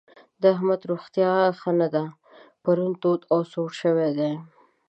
د 0.41 0.43
احمد 0.55 0.81
روغتيا 0.91 1.31
ښه 1.59 1.71
نه 1.79 1.87
ده؛ 1.95 2.05
پرون 2.63 2.91
تود 3.01 3.21
او 3.33 3.39
سوړ 3.51 3.69
شوی 3.81 4.09
دی. 4.17 4.31